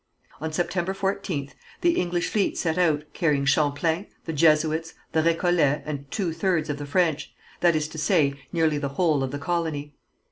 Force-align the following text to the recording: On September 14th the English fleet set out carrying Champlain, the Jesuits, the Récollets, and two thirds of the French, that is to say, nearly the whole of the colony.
On 0.39 0.51
September 0.51 0.95
14th 0.95 1.51
the 1.81 1.91
English 1.91 2.27
fleet 2.29 2.57
set 2.57 2.79
out 2.79 3.03
carrying 3.13 3.45
Champlain, 3.45 4.07
the 4.25 4.33
Jesuits, 4.33 4.95
the 5.11 5.21
Récollets, 5.21 5.83
and 5.85 6.09
two 6.09 6.33
thirds 6.33 6.71
of 6.71 6.79
the 6.79 6.87
French, 6.87 7.35
that 7.59 7.75
is 7.75 7.87
to 7.89 7.99
say, 7.99 8.33
nearly 8.51 8.79
the 8.79 8.89
whole 8.97 9.21
of 9.21 9.29
the 9.29 9.37
colony. 9.37 9.93